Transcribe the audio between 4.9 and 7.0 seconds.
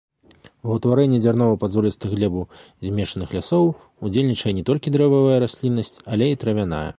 дрэвавая расліннасць, але і травяная.